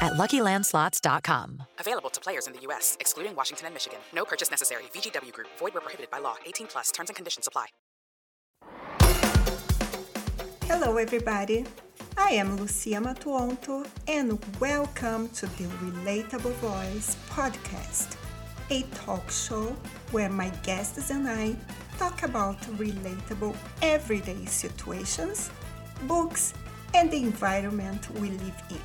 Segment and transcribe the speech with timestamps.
[0.00, 1.62] at LuckyLandSlots.com.
[1.78, 3.98] Available to players in the U.S., excluding Washington and Michigan.
[4.14, 4.84] No purchase necessary.
[4.94, 5.48] VGW Group.
[5.58, 6.36] Void where prohibited by law.
[6.46, 6.90] 18 plus.
[6.90, 7.66] Terms and conditions apply.
[10.64, 11.64] Hello, everybody.
[12.18, 18.16] I am Lucia Matuonto, and welcome to the Relatable Voice podcast,
[18.70, 19.74] a talk show
[20.10, 21.56] where my guests and I
[21.96, 25.50] talk about relatable everyday situations,
[26.02, 26.54] books,
[26.92, 28.80] and the environment we live in.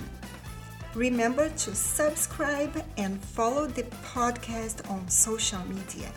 [0.96, 6.12] Remember to subscribe and follow the podcast on social media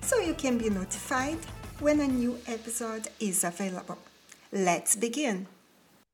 [0.00, 1.38] so you can be notified
[1.78, 3.98] when a new episode is available.
[4.50, 5.46] Let's begin.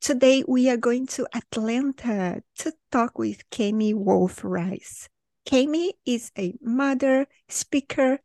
[0.03, 5.09] Today we are going to Atlanta to talk with Cammie Wolf Rice.
[5.47, 8.19] Cammie is a mother, speaker,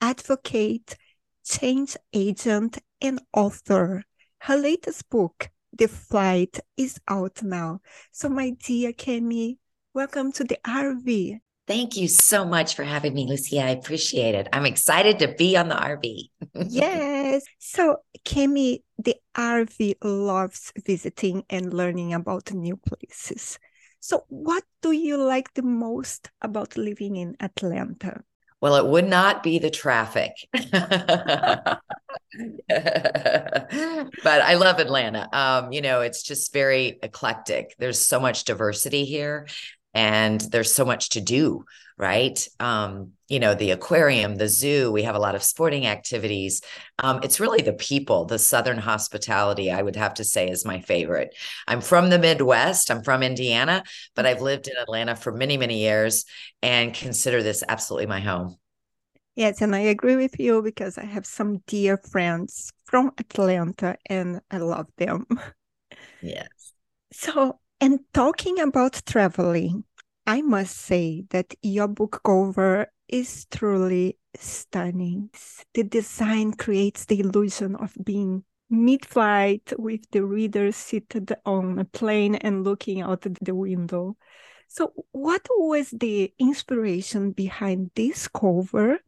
[0.00, 0.96] advocate,
[1.44, 4.04] change agent, and author.
[4.38, 7.80] Her latest book, the flight is out now.
[8.12, 9.58] So, my dear Cammie,
[9.92, 11.40] welcome to the RV.
[11.66, 13.60] Thank you so much for having me, Lucia.
[13.60, 14.48] I appreciate it.
[14.52, 16.30] I'm excited to be on the RV.
[16.68, 17.44] yes.
[17.58, 23.58] So, Cammie, the RV loves visiting and learning about new places.
[24.00, 28.22] So, what do you like the most about living in Atlanta?
[28.64, 30.32] Well, it would not be the traffic.
[30.50, 31.82] but
[34.26, 35.28] I love Atlanta.
[35.34, 37.74] Um, you know, it's just very eclectic.
[37.78, 39.48] There's so much diversity here
[39.92, 41.66] and there's so much to do,
[41.98, 42.48] right?
[42.58, 46.62] Um, you know, the aquarium, the zoo, we have a lot of sporting activities.
[46.98, 50.80] Um, it's really the people, the Southern hospitality, I would have to say is my
[50.80, 51.36] favorite.
[51.68, 53.82] I'm from the Midwest, I'm from Indiana,
[54.16, 56.24] but I've lived in Atlanta for many, many years
[56.62, 58.56] and consider this absolutely my home.
[59.36, 64.40] Yes, and I agree with you because I have some dear friends from Atlanta and
[64.50, 65.26] I love them.
[66.20, 66.72] Yes.
[67.12, 69.84] So, and talking about traveling,
[70.26, 75.30] I must say that your book cover is truly stunning.
[75.74, 81.84] The design creates the illusion of being mid flight with the reader seated on a
[81.84, 84.16] plane and looking out the window.
[84.68, 88.98] So, what was the inspiration behind this cover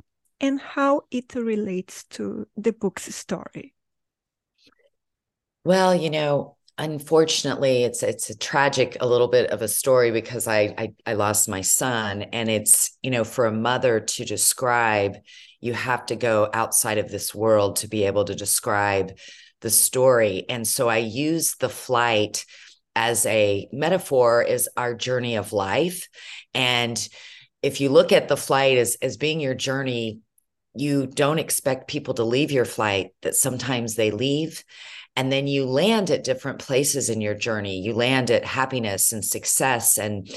[0.41, 3.75] and how it relates to the book's story.
[5.65, 10.47] Well, you know, unfortunately, it's it's a tragic a little bit of a story because
[10.47, 15.17] I, I I lost my son, and it's you know for a mother to describe,
[15.61, 19.13] you have to go outside of this world to be able to describe
[19.61, 22.45] the story, and so I use the flight
[22.95, 26.09] as a metaphor is our journey of life
[26.55, 27.09] and
[27.63, 30.21] if you look at the flight as as being your journey
[30.81, 34.65] you don't expect people to leave your flight, that sometimes they leave.
[35.17, 37.81] And then you land at different places in your journey.
[37.81, 40.29] You land at happiness and success and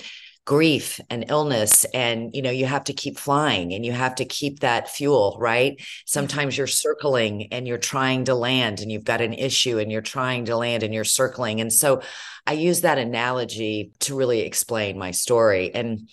[0.50, 4.26] grief and illness and you know you have to keep flying and you have to
[4.26, 9.22] keep that fuel right sometimes you're circling and you're trying to land and you've got
[9.22, 12.02] an issue and you're trying to land and you're circling and so
[12.48, 16.10] i use that analogy to really explain my story and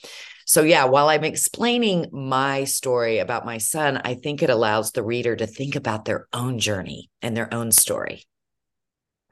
[0.49, 5.03] so, yeah, while I'm explaining my story about my son, I think it allows the
[5.03, 8.23] reader to think about their own journey and their own story.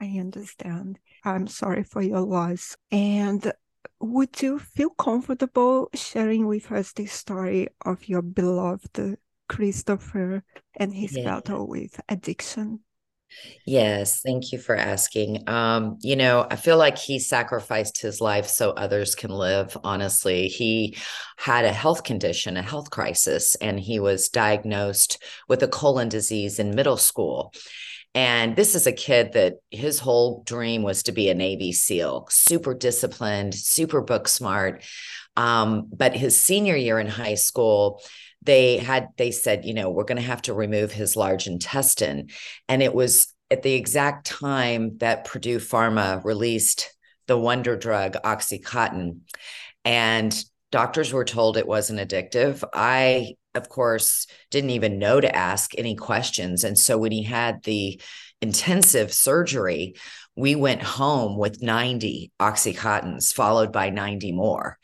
[0.01, 0.99] I understand.
[1.23, 2.75] I'm sorry for your loss.
[2.91, 3.49] And
[4.01, 9.17] would you feel comfortable sharing with us the story of your beloved
[9.47, 10.43] Christopher
[10.75, 11.23] and his yeah.
[11.23, 12.81] battle with addiction?
[13.65, 15.47] Yes, thank you for asking.
[15.49, 19.77] Um, you know, I feel like he sacrificed his life so others can live.
[19.83, 20.95] Honestly, he
[21.37, 26.59] had a health condition, a health crisis, and he was diagnosed with a colon disease
[26.59, 27.53] in middle school.
[28.13, 32.27] And this is a kid that his whole dream was to be a Navy SEAL,
[32.29, 34.83] super disciplined, super book smart.
[35.35, 38.01] Um, but his senior year in high school,
[38.45, 42.29] they had they said you know we're going to have to remove his large intestine.
[42.69, 46.91] And it was at the exact time that Purdue Pharma released
[47.27, 49.19] the wonder drug oxycontin
[49.83, 52.63] and doctors were told it wasn't addictive.
[52.73, 56.63] I of course didn't even know to ask any questions.
[56.63, 57.99] And so when he had the
[58.41, 59.95] intensive surgery
[60.35, 64.77] we went home with 90 oxycontins followed by 90 more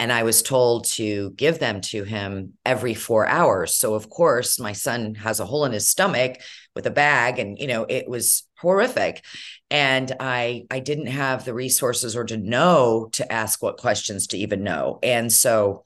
[0.00, 3.74] and I was told to give them to him every four hours.
[3.76, 6.40] So, of course, my son has a hole in his stomach.
[6.74, 9.24] with a bag and you know it was horrific
[9.70, 14.38] and i i didn't have the resources or to know to ask what questions to
[14.38, 15.84] even know and so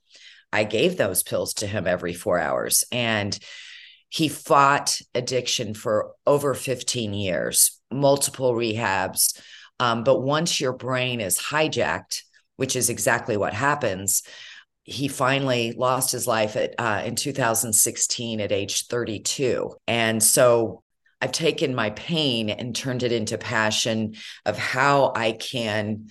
[0.53, 3.39] i gave those pills to him every 4 hours and
[4.09, 9.39] he fought addiction for over 15 years multiple rehabs
[9.81, 12.23] um, but once your brain is hijacked
[12.59, 14.23] which is exactly what happens.
[14.83, 20.83] He finally lost his life at uh, in 2016 at age 32 and so
[21.21, 24.15] i've taken my pain and turned it into passion
[24.47, 26.07] of how i can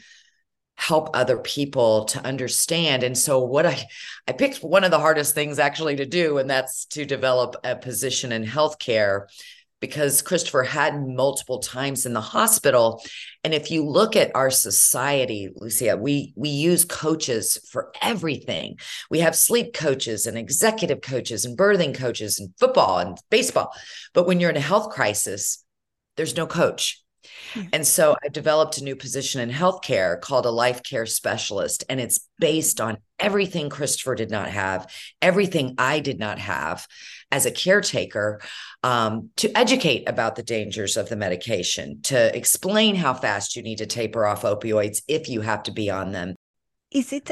[0.77, 3.03] help other people to understand.
[3.03, 3.83] And so what i
[4.27, 7.75] i picked one of the hardest things actually to do and that's to develop a
[7.75, 9.25] position in healthcare
[9.79, 13.01] because Christopher had multiple times in the hospital.
[13.43, 18.77] And if you look at our society, Lucia, we we use coaches for everything.
[19.09, 23.71] We have sleep coaches and executive coaches and birthing coaches and football and baseball.
[24.13, 25.63] But when you're in a health crisis,
[26.15, 27.03] there's no coach.
[27.53, 27.63] Hmm.
[27.73, 31.83] And so I developed a new position in healthcare called a life care specialist.
[31.89, 34.91] And it's based on everything Christopher did not have,
[35.21, 36.87] everything I did not have
[37.31, 38.41] as a caretaker
[38.83, 43.79] um, to educate about the dangers of the medication, to explain how fast you need
[43.79, 46.35] to taper off opioids if you have to be on them.
[46.91, 47.31] Is it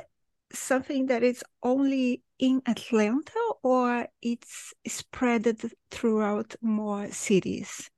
[0.51, 5.57] something that is only in Atlanta or it's spread
[5.91, 7.89] throughout more cities?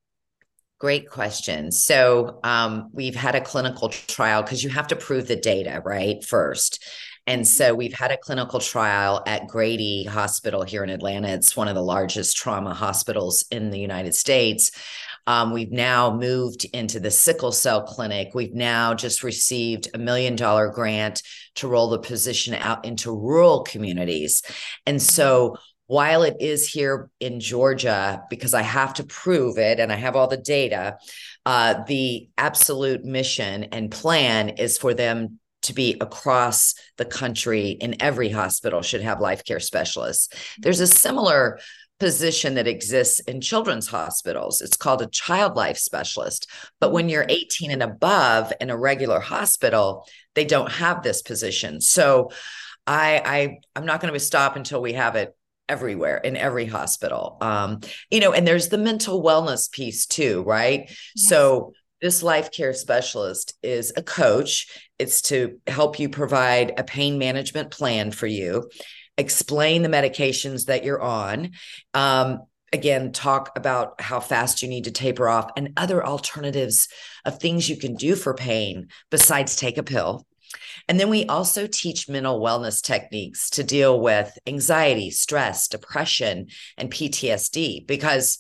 [0.79, 1.71] Great question.
[1.71, 6.23] So um, we've had a clinical trial because you have to prove the data, right?
[6.23, 6.83] First.
[7.27, 11.27] And so we've had a clinical trial at Grady Hospital here in Atlanta.
[11.27, 14.71] It's one of the largest trauma hospitals in the United States.
[15.27, 18.29] Um, we've now moved into the sickle cell clinic.
[18.33, 21.21] We've now just received a million dollar grant
[21.56, 24.41] to roll the position out into rural communities.
[24.85, 25.57] And so
[25.88, 30.15] while it is here in Georgia, because I have to prove it and I have
[30.15, 30.97] all the data,
[31.45, 38.01] uh, the absolute mission and plan is for them to be across the country in
[38.01, 40.30] every hospital should have life care specialists.
[40.59, 41.59] There's a similar
[42.00, 44.62] position that exists in children's hospitals.
[44.62, 46.48] It's called a child life specialist.
[46.80, 50.06] But when you're 18 and above in a regular hospital,
[50.36, 51.81] they don't have this position.
[51.81, 52.30] So
[52.86, 55.36] I, I I'm not going to stop until we have it
[55.68, 57.38] everywhere in every hospital.
[57.42, 60.86] Um, you know, and there's the mental wellness piece too, right?
[60.88, 61.30] Yes.
[61.30, 64.67] So this life care specialist is a coach.
[64.99, 68.69] It's to help you provide a pain management plan for you,
[69.17, 71.51] explain the medications that you're on.
[71.94, 72.41] Um,
[72.71, 76.89] again, talk about how fast you need to taper off and other alternatives
[77.25, 80.25] of things you can do for pain besides take a pill.
[80.88, 86.47] And then we also teach mental wellness techniques to deal with anxiety, stress, depression,
[86.77, 88.39] and PTSD because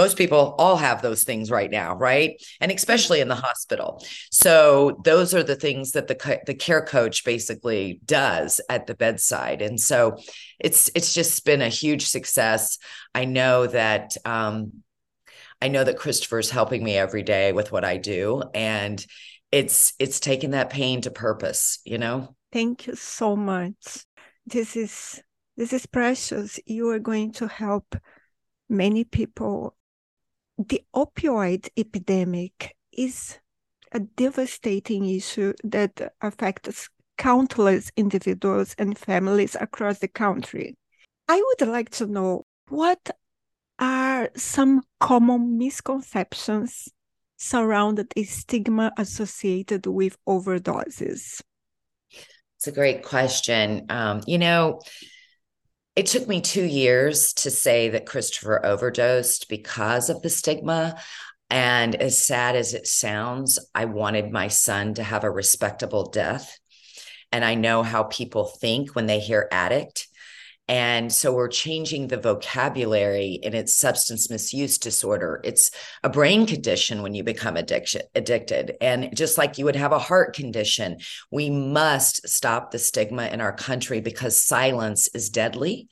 [0.00, 2.42] most people all have those things right now right?
[2.60, 4.02] And especially in the hospital.
[4.30, 9.60] So those are the things that the the care coach basically does at the bedside.
[9.62, 10.16] And so
[10.58, 12.78] it's it's just been a huge success.
[13.14, 14.54] I know that um
[15.62, 19.04] i know that christopher's helping me every day with what i do and
[19.52, 22.34] it's it's taking that pain to purpose you know?
[22.52, 24.06] Thank you so much.
[24.44, 25.22] This is
[25.56, 26.58] this is precious.
[26.66, 27.96] You are going to help
[28.68, 29.76] many people
[30.68, 33.38] the opioid epidemic is
[33.92, 40.76] a devastating issue that affects countless individuals and families across the country.
[41.28, 43.10] I would like to know what
[43.78, 46.88] are some common misconceptions
[47.38, 51.40] surrounding the stigma associated with overdoses?
[52.56, 53.86] It's a great question.
[53.88, 54.80] Um, you know,
[56.00, 60.98] it took me two years to say that Christopher overdosed because of the stigma.
[61.50, 66.58] And as sad as it sounds, I wanted my son to have a respectable death.
[67.32, 70.08] And I know how people think when they hear addict.
[70.70, 75.40] And so we're changing the vocabulary in its substance misuse disorder.
[75.42, 75.72] It's
[76.04, 78.76] a brain condition when you become addiction, addicted.
[78.80, 80.98] And just like you would have a heart condition,
[81.32, 85.88] we must stop the stigma in our country because silence is deadly.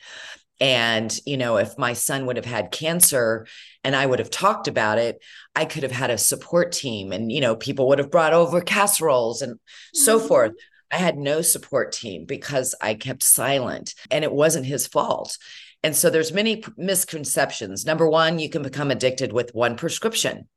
[0.60, 3.48] And, you know, if my son would have had cancer
[3.82, 5.20] and I would have talked about it,
[5.56, 8.60] I could have had a support team and, you know, people would have brought over
[8.60, 9.98] casseroles and mm-hmm.
[9.98, 10.52] so forth.
[10.90, 15.36] I had no support team because I kept silent and it wasn't his fault.
[15.82, 17.86] And so there's many misconceptions.
[17.86, 20.48] Number one, you can become addicted with one prescription.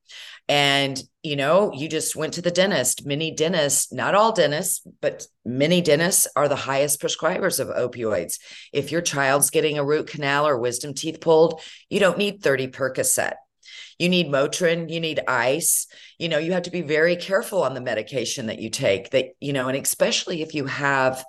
[0.49, 3.05] And, you know, you just went to the dentist.
[3.05, 8.39] Many dentists, not all dentists, but many dentists are the highest prescribers of opioids.
[8.73, 12.69] If your child's getting a root canal or wisdom teeth pulled, you don't need 30
[12.69, 13.35] Percocet.
[14.01, 15.85] You need Motrin, you need ice.
[16.17, 19.25] You know, you have to be very careful on the medication that you take that,
[19.39, 21.23] you know, and especially if you have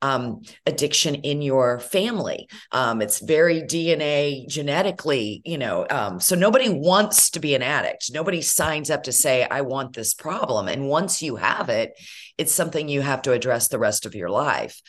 [0.00, 2.48] um, addiction in your family.
[2.72, 5.86] Um, it's very DNA genetically, you know.
[5.90, 8.10] Um, so nobody wants to be an addict.
[8.12, 10.68] Nobody signs up to say, I want this problem.
[10.68, 11.92] And once you have it,
[12.38, 14.80] it's something you have to address the rest of your life.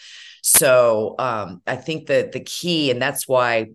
[0.42, 3.72] So um, I think that the key, and that's why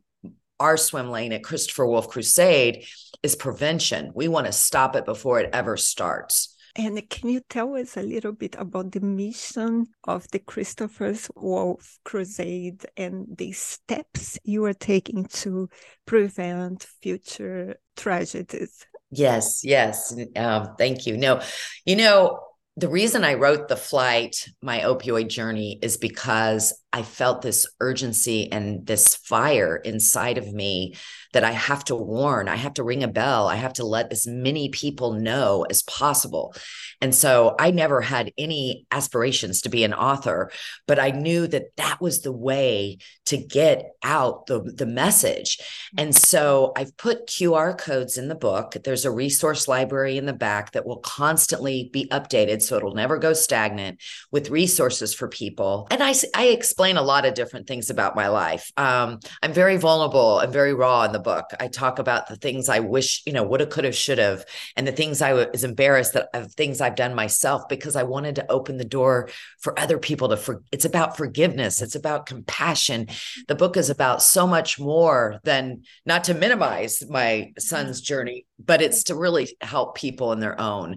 [0.61, 2.85] our swim lane at Christopher Wolf Crusade
[3.23, 4.13] is prevention.
[4.15, 6.57] We want to stop it before it ever starts.
[6.77, 11.99] And can you tell us a little bit about the mission of the Christopher's Wolf
[12.05, 15.69] Crusade and the steps you are taking to
[16.07, 18.87] prevent future tragedies?
[19.11, 20.15] Yes, yes.
[20.37, 21.17] Um, thank you.
[21.17, 21.43] No,
[21.85, 22.39] you know,
[22.77, 28.51] the reason I wrote The Flight, My Opioid Journey, is because I felt this urgency
[28.51, 30.97] and this fire inside of me
[31.33, 34.11] that I have to warn, I have to ring a bell, I have to let
[34.11, 36.55] as many people know as possible.
[37.01, 40.51] And so I never had any aspirations to be an author,
[40.89, 45.59] but I knew that that was the way to get out the, the message.
[45.97, 48.77] And so I've put QR codes in the book.
[48.83, 53.19] There's a resource library in the back that will constantly be updated so it'll never
[53.19, 55.87] go stagnant with resources for people.
[55.93, 58.73] And I, I explain a lot of different things about my life.
[58.77, 61.45] Um, I'm very vulnerable and very raw in the book.
[61.61, 64.45] I talk about the things I wish, you know, woulda, coulda, should have,
[64.77, 68.37] and the things I was embarrassed that of things I've done myself because I wanted
[68.37, 70.37] to open the door for other people to.
[70.37, 71.83] For, it's about forgiveness.
[71.83, 73.09] It's about compassion.
[73.49, 78.81] The book is about so much more than not to minimize my son's journey, but
[78.81, 80.97] it's to really help people in their own.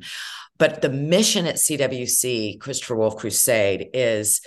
[0.57, 4.41] But the mission at CWC, Christopher Wolf Crusade, is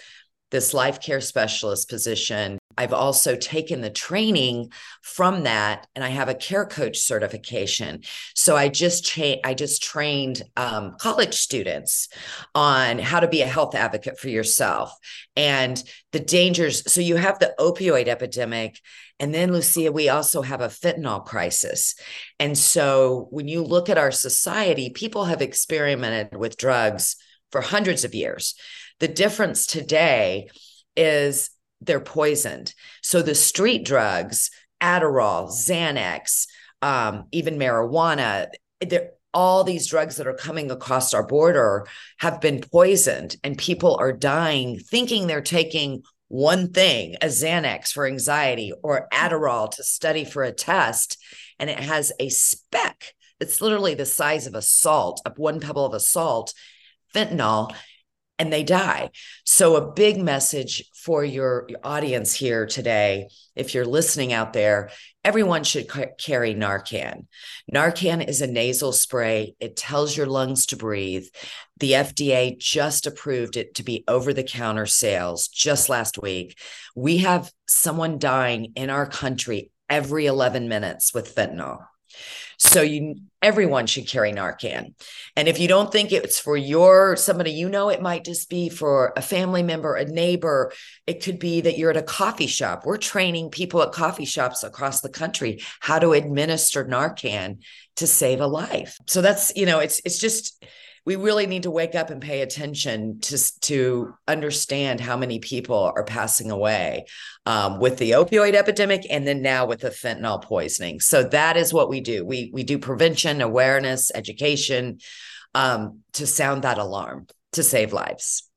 [0.56, 2.58] this life care specialist position.
[2.78, 4.72] I've also taken the training
[5.02, 8.00] from that, and I have a care coach certification.
[8.34, 12.08] So I just cha- I just trained um, college students
[12.54, 14.94] on how to be a health advocate for yourself
[15.36, 15.82] and
[16.12, 16.90] the dangers.
[16.90, 18.80] So you have the opioid epidemic,
[19.20, 21.96] and then Lucia, we also have a fentanyl crisis.
[22.40, 27.16] And so when you look at our society, people have experimented with drugs
[27.52, 28.54] for hundreds of years.
[29.00, 30.48] The difference today
[30.96, 31.50] is
[31.80, 32.74] they're poisoned.
[33.02, 34.50] So the street drugs,
[34.82, 36.46] Adderall, Xanax,
[36.82, 38.48] um, even marijuana,
[39.36, 41.86] all these drugs that are coming across our border
[42.18, 48.06] have been poisoned and people are dying thinking they're taking one thing a xanax for
[48.06, 51.18] anxiety or adderall to study for a test
[51.58, 55.84] and it has a speck it's literally the size of a salt of one pebble
[55.84, 56.54] of a salt
[57.14, 57.74] fentanyl
[58.38, 59.10] and they die.
[59.44, 64.90] So, a big message for your, audience here today, if you're listening out there,
[65.24, 67.26] everyone should ca- carry Narcan.
[67.72, 71.26] Narcan is a nasal spray, it tells your lungs to breathe.
[71.78, 76.58] The FDA just approved it to be over the counter sales just last week.
[76.94, 81.86] We have someone dying in our country every 11 minutes with fentanyl.
[82.58, 84.94] So you everyone should carry Narcan.
[85.36, 88.68] And if you don't think it's for your somebody you know, it might just be
[88.68, 90.72] for a family member, a neighbor.
[91.06, 92.86] It could be that you're at a coffee shop.
[92.86, 97.58] We're training people at coffee shops across the country how to administer Narcan
[97.96, 98.98] to save a life.
[99.06, 100.64] So that's, you know, it's it's just
[101.06, 105.78] we really need to wake up and pay attention to to understand how many people
[105.78, 107.06] are passing away
[107.46, 110.98] um, with the opioid epidemic and then now with the fentanyl poisoning.
[110.98, 112.24] So that is what we do.
[112.24, 114.98] We we do prevention, awareness, education
[115.54, 118.50] um, to sound that alarm to save lives.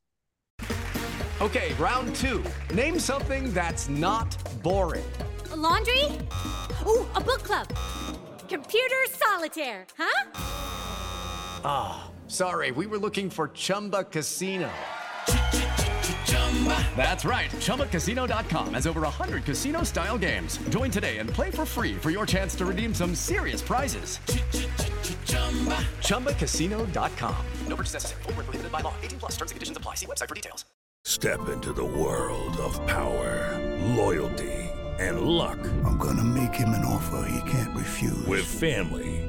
[1.39, 2.43] Okay, round two.
[2.73, 5.05] Name something that's not boring.
[5.51, 6.03] A laundry.
[6.85, 7.67] Ooh, a book club.
[8.49, 9.85] Computer solitaire.
[9.95, 10.25] Huh?
[11.63, 12.09] Ah.
[12.29, 14.69] Sorry, we were looking for Chumba Casino.
[16.95, 17.49] That's right.
[17.49, 20.59] ChumbaCasino.com has over 100 casino style games.
[20.69, 24.19] Join today and play for free for your chance to redeem some serious prizes.
[26.03, 27.45] ChumbaCasino.com.
[27.67, 28.21] No purchase necessary.
[28.23, 28.93] Full prohibited by law.
[29.01, 29.95] 18 plus terms and conditions apply.
[29.95, 30.65] See website for details.
[31.05, 33.57] Step into the world of power,
[33.95, 34.69] loyalty,
[34.99, 35.57] and luck.
[35.83, 38.25] I'm going to make him an offer he can't refuse.
[38.27, 39.28] With family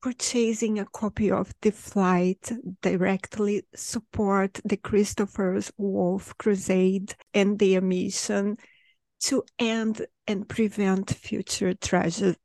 [0.00, 2.52] purchasing a copy of The Flight
[2.82, 8.56] directly support the Christopher's Wolf Crusade and their mission
[9.20, 12.36] to end and prevent future tragedies.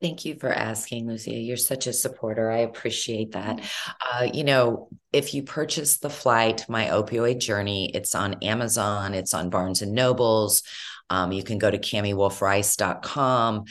[0.00, 1.30] Thank you for asking, Lucia.
[1.30, 2.50] You're such a supporter.
[2.50, 3.60] I appreciate that.
[4.00, 9.32] Uh, you know, if you purchase the flight, my opioid journey, it's on Amazon, it's
[9.32, 10.64] on Barnes and Nobles.
[11.08, 13.64] Um, you can go to CammieWolfRice.com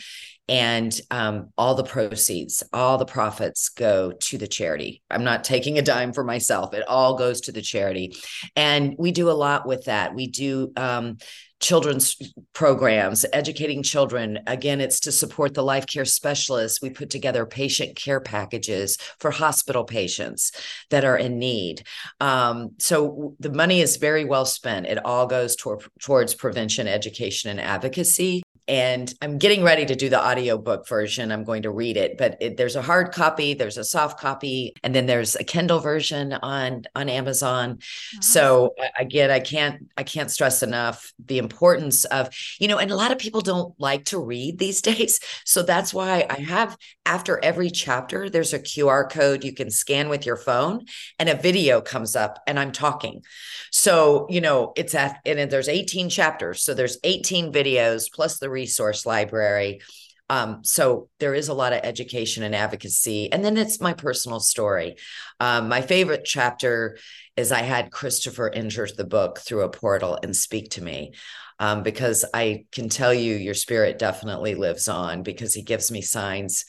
[0.47, 5.01] and um, all the proceeds, all the profits go to the charity.
[5.09, 6.73] I'm not taking a dime for myself.
[6.73, 8.15] It all goes to the charity.
[8.55, 10.13] And we do a lot with that.
[10.13, 11.17] We do um,
[11.61, 12.17] children's
[12.53, 14.39] programs, educating children.
[14.47, 16.81] Again, it's to support the life care specialists.
[16.81, 20.51] We put together patient care packages for hospital patients
[20.89, 21.83] that are in need.
[22.19, 24.87] Um, so the money is very well spent.
[24.87, 30.09] It all goes toward, towards prevention, education, and advocacy and I'm getting ready to do
[30.09, 31.31] the audiobook version.
[31.31, 34.73] I'm going to read it, but it, there's a hard copy, there's a soft copy,
[34.83, 37.79] and then there's a Kindle version on on Amazon.
[38.21, 42.95] So again, I can't I can't stress enough the importance of, you know, and a
[42.95, 45.19] lot of people don't like to read these days.
[45.45, 50.07] So that's why I have after every chapter there's a QR code you can scan
[50.09, 50.85] with your phone
[51.17, 53.23] and a video comes up and I'm talking.
[53.71, 56.63] So, you know, it's at and there's 18 chapters.
[56.63, 59.81] So there's 18 videos plus the resource library.
[60.29, 63.31] Um, so there is a lot of education and advocacy.
[63.31, 64.95] And then it's my personal story.
[65.41, 66.97] Um, my favorite chapter
[67.35, 71.13] is I had Christopher enter the book through a portal and speak to me.
[71.59, 76.01] Um, because I can tell you your spirit definitely lives on because he gives me
[76.01, 76.65] signs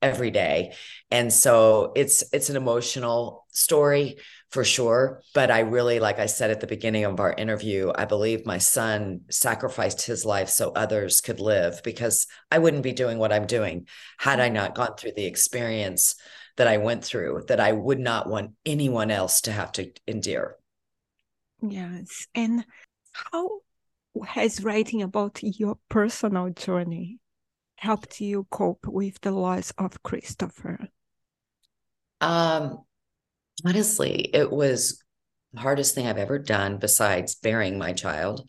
[0.00, 0.72] every day.
[1.10, 4.16] And so it's it's an emotional story
[4.50, 5.22] for sure.
[5.32, 8.58] But I really, like I said at the beginning of our interview, I believe my
[8.58, 13.46] son sacrificed his life so others could live because I wouldn't be doing what I'm
[13.46, 13.86] doing
[14.18, 16.16] had I not gone through the experience
[16.56, 20.56] that I went through that I would not want anyone else to have to endure.
[21.62, 22.26] Yes.
[22.34, 22.64] And
[23.12, 23.60] how
[24.26, 27.18] has writing about your personal journey
[27.76, 30.88] helped you cope with the loss of Christopher?
[32.20, 32.84] Um,
[33.64, 35.02] honestly, it was
[35.52, 38.48] the hardest thing I've ever done besides bearing my child.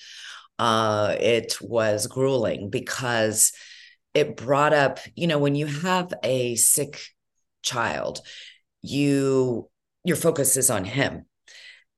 [0.60, 3.52] Uh, it was grueling because
[4.14, 7.02] it brought up, you know, when you have a sick
[7.64, 8.22] child,
[8.82, 9.70] you
[10.04, 11.26] your focus is on him.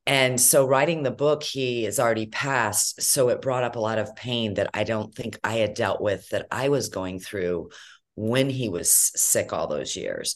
[0.06, 3.02] And so writing the book, he is already passed.
[3.02, 6.02] So it brought up a lot of pain that I don't think I had dealt
[6.02, 7.69] with that I was going through
[8.15, 10.36] when he was sick all those years.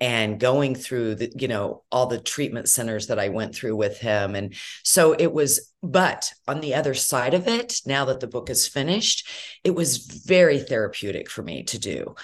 [0.00, 3.98] And going through the you know all the treatment centers that I went through with
[3.98, 4.34] him.
[4.34, 8.50] And so it was but on the other side of it now that the book
[8.50, 9.28] is finished
[9.62, 12.14] it was very therapeutic for me to do.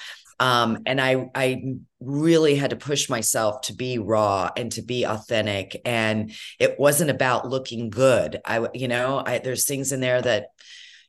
[0.41, 5.05] Um, and I I really had to push myself to be raw and to be
[5.05, 5.81] authentic.
[5.85, 8.41] And it wasn't about looking good.
[8.45, 10.49] I you know I there's things in there that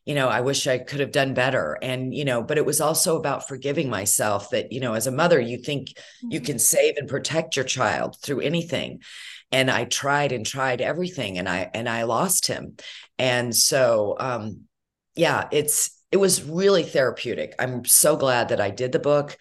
[0.05, 1.77] you know, I wish I could have done better.
[1.81, 5.11] And, you know, but it was also about forgiving myself that, you know, as a
[5.11, 6.45] mother, you think you mm-hmm.
[6.45, 9.01] can save and protect your child through anything.
[9.51, 12.77] And I tried and tried everything and I and I lost him.
[13.19, 14.61] And so um
[15.15, 17.55] yeah, it's it was really therapeutic.
[17.59, 19.37] I'm so glad that I did the book.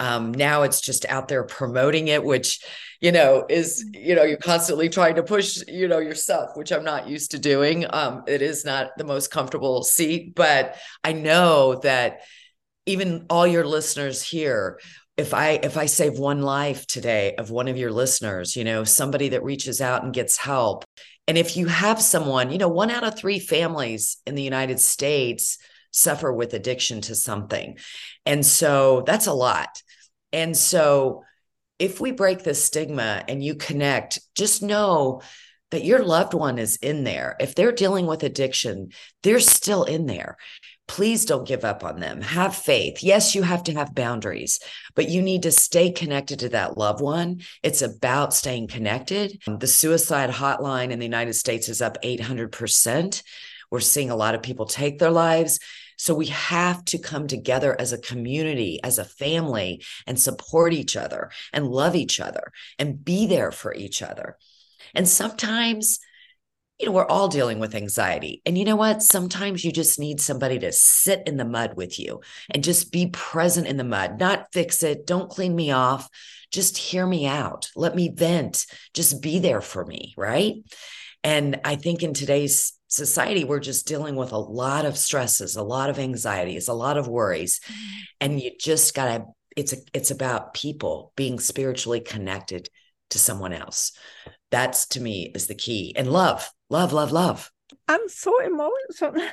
[0.00, 2.60] Um, now it's just out there promoting it, which
[3.00, 4.06] you know is mm.
[4.06, 7.38] you know you're constantly trying to push you know yourself which i'm not used to
[7.38, 7.86] doing.
[7.90, 12.20] Um it is not the most comfortable seat but i know that
[12.86, 14.80] even all your listeners here
[15.16, 18.84] if i if i save one life today of one of your listeners you know
[18.84, 20.84] somebody that reaches out and gets help
[21.26, 24.80] and if you have someone you know one out of three families in the united
[24.80, 25.58] states
[25.90, 27.78] suffer with addiction to something.
[28.26, 29.82] And so that's a lot.
[30.32, 31.24] And so
[31.78, 35.22] if we break the stigma and you connect, just know
[35.70, 37.36] that your loved one is in there.
[37.40, 38.90] If they're dealing with addiction,
[39.22, 40.36] they're still in there.
[40.86, 42.22] Please don't give up on them.
[42.22, 43.02] Have faith.
[43.02, 44.58] Yes, you have to have boundaries,
[44.94, 47.42] but you need to stay connected to that loved one.
[47.62, 49.42] It's about staying connected.
[49.46, 53.22] The suicide hotline in the United States is up 800%.
[53.70, 55.60] We're seeing a lot of people take their lives.
[55.98, 60.96] So we have to come together as a community, as a family, and support each
[60.96, 64.36] other and love each other and be there for each other.
[64.94, 65.98] And sometimes,
[66.78, 68.40] you know, we're all dealing with anxiety.
[68.46, 69.02] And you know what?
[69.02, 72.20] Sometimes you just need somebody to sit in the mud with you
[72.54, 76.08] and just be present in the mud, not fix it, don't clean me off.
[76.52, 77.70] Just hear me out.
[77.76, 78.66] Let me vent.
[78.94, 80.14] Just be there for me.
[80.16, 80.54] Right.
[81.22, 85.62] And I think in today's society, we're just dealing with a lot of stresses, a
[85.62, 87.60] lot of anxieties, a lot of worries.
[87.60, 88.00] Mm-hmm.
[88.20, 89.24] And you just got to,
[89.56, 92.68] it's a, it's about people being spiritually connected
[93.10, 93.92] to someone else.
[94.50, 95.94] That's to me is the key.
[95.96, 97.50] And love, love, love, love.
[97.88, 99.14] I'm so emotional.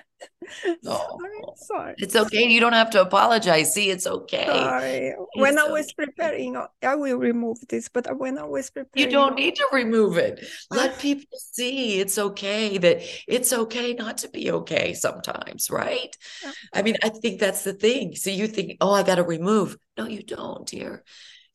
[0.86, 1.96] Oh, sorry, sorry.
[1.98, 2.48] It's okay.
[2.48, 3.74] You don't have to apologize.
[3.74, 4.46] See, it's okay.
[4.48, 5.14] Sorry.
[5.34, 5.96] When It's I was okay.
[6.06, 10.18] preparing, I will remove this, but when I was preparing, You don't need to remove
[10.18, 10.46] it.
[10.72, 16.16] Let people see it's okay that it's okay not to be okay sometimes, right?
[16.44, 16.52] Yeah.
[16.74, 18.16] I mean, I think that's the thing.
[18.16, 19.78] So you think, oh, I got to remove.
[19.98, 21.04] No, you don't, dear.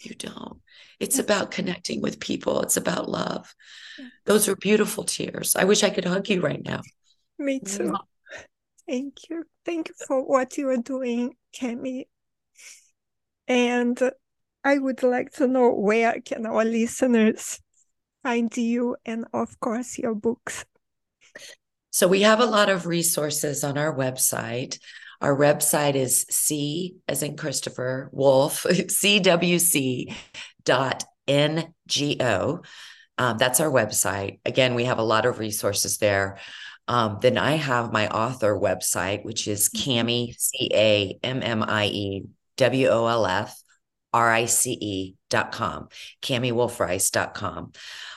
[0.00, 0.60] You don't.
[1.00, 3.54] It's about connecting with people, it's about love.
[4.26, 5.56] Those are beautiful tears.
[5.56, 6.82] I wish I could hug you right now.
[7.38, 7.94] Me too.
[8.86, 9.44] Thank you.
[9.64, 12.04] Thank you for what you are doing, Cammie.
[13.48, 13.98] And
[14.62, 17.60] I would like to know where can our listeners
[18.22, 20.64] find you and of course your books.
[21.90, 24.78] So we have a lot of resources on our website.
[25.20, 30.14] Our website is C as in Christopher Wolf, CWC
[30.64, 32.64] dot NGO.
[33.18, 34.40] Um, that's our website.
[34.44, 36.38] Again, we have a lot of resources there.
[36.88, 41.86] Um, then I have my author website, which is Cammie, C A M M I
[41.86, 42.24] E
[42.56, 43.56] W O L F
[44.12, 45.88] R I C E dot com,
[46.22, 47.72] CammieWolfRice dot com.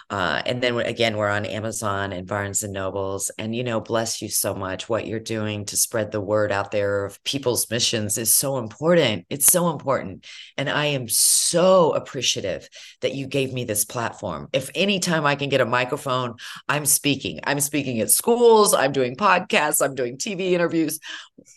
[0.10, 3.32] Uh, and then again, we're on Amazon and Barnes and Nobles.
[3.38, 4.90] And, you know, bless you so much.
[4.90, 9.26] What you're doing to spread the word out there of people's missions is so important.
[9.30, 10.26] It's so important.
[10.58, 12.68] And I am so appreciative
[13.02, 14.50] that you gave me this platform.
[14.54, 16.36] If anytime I can get a microphone,
[16.68, 17.40] I'm speaking.
[17.44, 21.00] I'm speaking at schools, I'm doing podcasts, I'm doing TV interviews.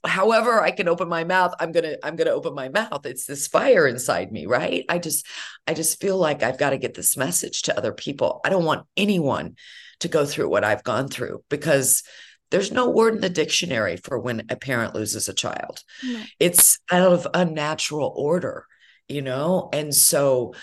[0.05, 3.05] However, I can open my mouth, I'm gonna, I'm gonna open my mouth.
[3.07, 4.85] It's this fire inside me, right?
[4.89, 5.27] I just
[5.67, 8.36] I just feel like I've got to get this message to other people.
[8.45, 9.57] I don't want anyone
[10.01, 12.03] to go through what I've gone through because
[12.51, 15.83] there's no word in the dictionary for when a parent loses a child.
[16.03, 16.23] No.
[16.39, 18.67] It's out of unnatural order,
[19.09, 19.69] you know?
[19.73, 20.55] And so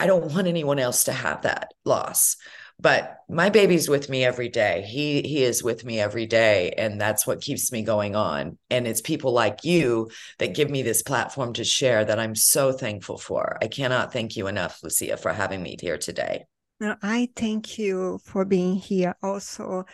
[0.00, 2.36] I don't want anyone else to have that loss.
[2.80, 4.82] But my baby's with me every day.
[4.88, 8.56] He he is with me every day and that's what keeps me going on.
[8.70, 12.70] And it's people like you that give me this platform to share that I'm so
[12.70, 13.58] thankful for.
[13.60, 16.44] I cannot thank you enough, Lucia, for having me here today.
[16.80, 19.84] Now, I thank you for being here also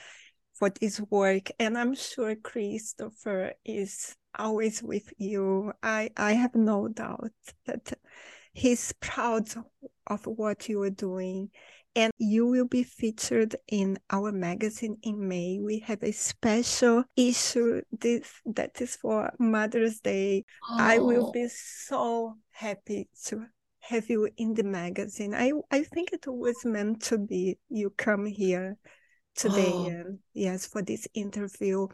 [0.55, 1.51] for this work.
[1.59, 5.73] And I'm sure Christopher is always with you.
[5.83, 7.33] I, I have no doubt
[7.67, 7.93] that
[8.53, 9.49] he's proud
[10.07, 11.51] of what you are doing.
[11.97, 15.61] And you will be featured in our magazine in May.
[15.61, 20.45] We have a special issue this that is for Mother's Day.
[20.69, 21.33] I will Oh.
[21.33, 23.47] be so happy to
[23.89, 25.35] have you in the magazine.
[25.35, 27.59] I I think it was meant to be.
[27.69, 28.77] You come here
[29.37, 29.87] today, Oh.
[29.87, 31.89] and yes, for this interview.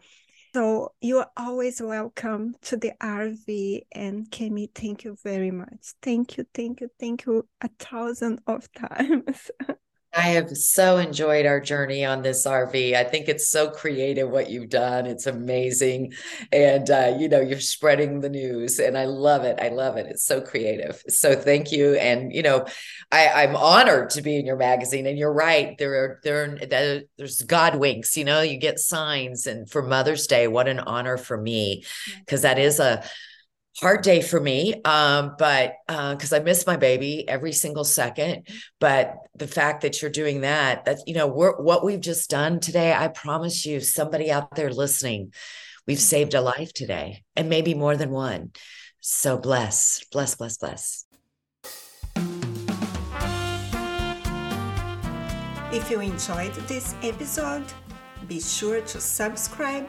[0.53, 3.83] So you're always welcome to the RV.
[3.92, 5.94] And Cammie, thank you very much.
[6.03, 9.50] Thank you, thank you, thank you a thousand of times.
[10.12, 12.94] I have so enjoyed our journey on this RV.
[12.96, 15.07] I think it's so creative what you've done.
[15.07, 16.14] It's amazing.
[16.51, 19.61] And, uh, you know, you're spreading the news and I love it.
[19.62, 20.07] I love it.
[20.07, 21.01] It's so creative.
[21.09, 21.94] So thank you.
[21.94, 22.66] And, you know,
[23.12, 25.07] I, I'm honored to be in your magazine.
[25.07, 25.79] And you're right.
[25.79, 29.46] There are, there, are- there there's God winks, you know, you get signs.
[29.46, 31.85] And for Mother's Day, what an honor for me,
[32.18, 33.05] because that is a,
[33.81, 38.47] hard day for me um but uh because i miss my baby every single second.
[38.79, 42.61] But the fact that you're doing that that you know we're what we've just done
[42.61, 45.33] today i promise you somebody out there listening
[45.87, 48.53] we've saved a life today and maybe more than one.
[49.01, 51.05] So bless bless bless bless.
[55.73, 57.64] If you enjoyed this episode,
[58.29, 59.88] be sure to subscribe